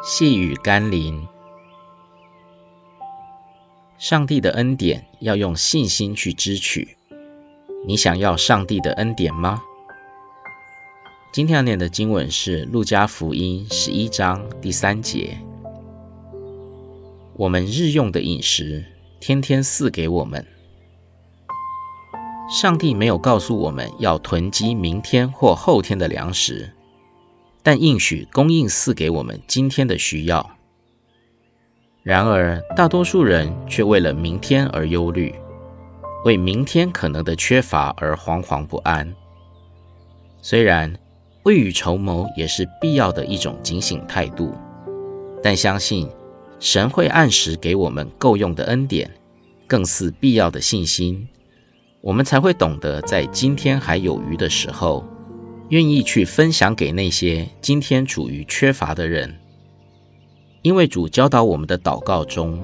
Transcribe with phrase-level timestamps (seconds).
[0.00, 1.26] 细雨甘霖，
[3.98, 6.96] 上帝的恩典要用信心去支取。
[7.84, 9.60] 你想要上帝的恩典吗？
[11.32, 15.38] 今天要念的经文是《路加福音》十一章第三节
[17.34, 18.84] ：“我们日用的饮食，
[19.18, 20.46] 天天赐给我们。”
[22.48, 26.72] 上帝没有告诉我们要囤积明天或后天的粮食。
[27.68, 30.56] 但应许供应赐给我们今天的需要。
[32.02, 35.34] 然而，大多数人却为了明天而忧虑，
[36.24, 39.14] 为明天可能的缺乏而惶惶不安。
[40.40, 40.90] 虽然
[41.42, 44.54] 未雨绸缪也是必要的一种警醒态度，
[45.42, 46.08] 但相信
[46.58, 49.10] 神会按时给我们够用的恩典，
[49.66, 51.28] 更似必要的信心，
[52.00, 55.04] 我们才会懂得在今天还有余的时候。
[55.70, 59.38] 愿意去分享给那些今天处于缺乏的人，
[60.62, 62.58] 因为主教导我们的祷告中，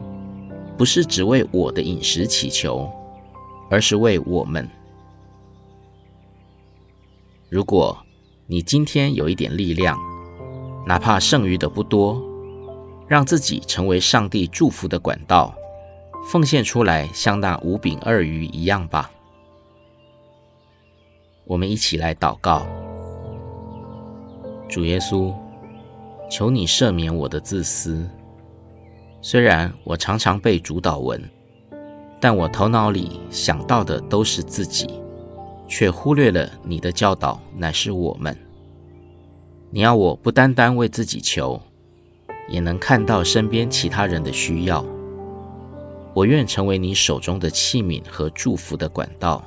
[0.78, 2.90] 不是只为我的饮食祈求，
[3.70, 4.66] 而是为我们。
[7.50, 7.96] 如果
[8.46, 9.98] 你今天有一点力量，
[10.86, 12.22] 哪怕剩余的不多，
[13.06, 15.54] 让自己成为上帝祝福的管道，
[16.30, 19.10] 奉献出来，像那五饼二鱼一样吧。
[21.44, 22.66] 我们一起来祷告。
[24.68, 25.32] 主耶稣，
[26.30, 28.08] 求你赦免我的自私。
[29.20, 31.22] 虽然我常常背主祷文，
[32.20, 34.88] 但我头脑里想到的都是自己，
[35.68, 38.36] 却忽略了你的教导乃是我们。
[39.70, 41.60] 你要我不单单为自己求，
[42.48, 44.84] 也能看到身边其他人的需要。
[46.14, 49.44] 我愿成为你手中的器皿和祝福的管道。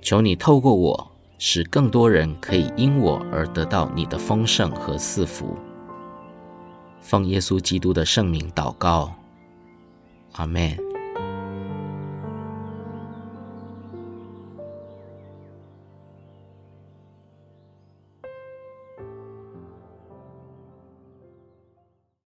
[0.00, 1.12] 求你透过我。
[1.38, 5.56] 使更多人可以因我而得到你的丰盛和赐福。
[7.00, 9.12] 奉耶稣基督的圣名祷告，
[10.32, 10.85] 阿门。